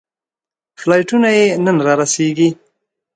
فلایټونه 0.81 1.29
یې 1.37 1.45
نن 1.65 1.77
رارسېږي. 1.87 2.49